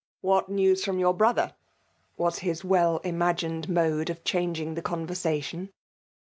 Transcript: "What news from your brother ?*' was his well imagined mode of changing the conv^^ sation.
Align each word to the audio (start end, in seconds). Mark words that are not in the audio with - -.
"What 0.21 0.49
news 0.49 0.83
from 0.83 0.97
your 0.97 1.13
brother 1.13 1.53
?*' 1.13 1.53
was 2.17 2.39
his 2.39 2.63
well 2.65 2.97
imagined 3.03 3.69
mode 3.69 4.09
of 4.09 4.23
changing 4.23 4.73
the 4.73 4.81
conv^^ 4.81 5.05
sation. 5.09 5.69